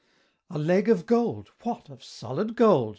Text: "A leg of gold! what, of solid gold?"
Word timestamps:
"A 0.49 0.57
leg 0.57 0.89
of 0.89 1.05
gold! 1.05 1.51
what, 1.61 1.87
of 1.87 2.03
solid 2.03 2.55
gold?" 2.55 2.89